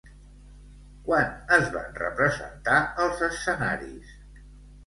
Quan 1.09 1.53
es 1.59 1.69
van 1.75 1.93
representar 1.99 2.81
als 3.05 3.23
escenaris? 3.29 4.19